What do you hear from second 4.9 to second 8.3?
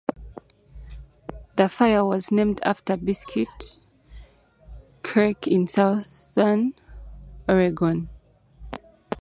Creek in southern Oregon.